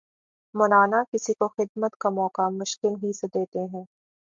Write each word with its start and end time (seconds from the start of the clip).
مولانا 0.55 1.01
کسی 1.11 1.33
کو 1.33 1.47
خدمت 1.49 1.95
کا 1.97 2.09
موقع 2.11 2.47
مشکل 2.53 2.93
ہی 3.03 3.13
سے 3.13 3.27
دیتے 3.29 3.67
تھے 3.67 3.83